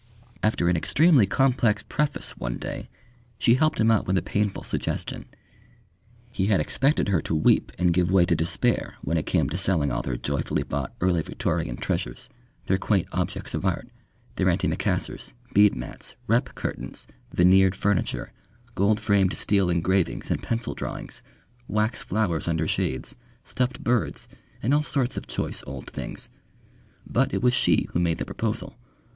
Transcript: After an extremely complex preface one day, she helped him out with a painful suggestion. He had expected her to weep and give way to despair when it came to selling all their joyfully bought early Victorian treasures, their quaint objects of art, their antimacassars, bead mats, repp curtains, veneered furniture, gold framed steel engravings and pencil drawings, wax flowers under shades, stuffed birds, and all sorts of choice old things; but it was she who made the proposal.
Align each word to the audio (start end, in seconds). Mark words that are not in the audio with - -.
After 0.41 0.67
an 0.67 0.75
extremely 0.75 1.27
complex 1.27 1.83
preface 1.83 2.35
one 2.35 2.57
day, 2.57 2.89
she 3.37 3.53
helped 3.53 3.79
him 3.79 3.91
out 3.91 4.07
with 4.07 4.17
a 4.17 4.23
painful 4.23 4.63
suggestion. 4.63 5.25
He 6.31 6.47
had 6.47 6.59
expected 6.59 7.09
her 7.09 7.21
to 7.21 7.35
weep 7.35 7.71
and 7.77 7.93
give 7.93 8.09
way 8.09 8.25
to 8.25 8.35
despair 8.35 8.95
when 9.03 9.15
it 9.15 9.27
came 9.27 9.47
to 9.51 9.59
selling 9.59 9.91
all 9.91 10.01
their 10.01 10.17
joyfully 10.17 10.63
bought 10.63 10.91
early 11.01 11.21
Victorian 11.21 11.77
treasures, 11.77 12.29
their 12.65 12.79
quaint 12.79 13.09
objects 13.11 13.53
of 13.53 13.63
art, 13.63 13.89
their 14.37 14.47
antimacassars, 14.47 15.35
bead 15.53 15.75
mats, 15.75 16.15
repp 16.27 16.55
curtains, 16.55 17.05
veneered 17.31 17.75
furniture, 17.75 18.31
gold 18.73 18.99
framed 18.99 19.35
steel 19.35 19.69
engravings 19.69 20.31
and 20.31 20.41
pencil 20.41 20.73
drawings, 20.73 21.21
wax 21.67 22.01
flowers 22.03 22.47
under 22.47 22.67
shades, 22.67 23.15
stuffed 23.43 23.83
birds, 23.83 24.27
and 24.63 24.73
all 24.73 24.81
sorts 24.81 25.15
of 25.15 25.27
choice 25.27 25.63
old 25.67 25.87
things; 25.91 26.31
but 27.05 27.31
it 27.35 27.43
was 27.43 27.53
she 27.53 27.87
who 27.93 27.99
made 27.99 28.17
the 28.17 28.25
proposal. 28.25 28.75